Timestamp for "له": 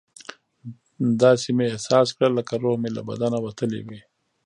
2.97-3.01